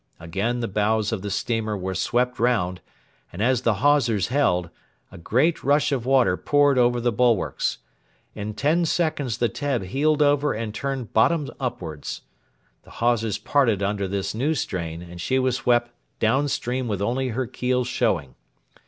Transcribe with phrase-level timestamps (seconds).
[0.19, 2.81] Again the bows of the steamer were swept round,
[3.31, 4.71] and, as the hawsers held,
[5.11, 7.77] a great rush of water poured over the bulwarks.
[8.33, 12.21] In ten seconds the Teb heeled over and turned bottom upwards.
[12.81, 17.27] The hawsers parted under this new strain, and she was swept down stream with only
[17.27, 18.33] her keel showing.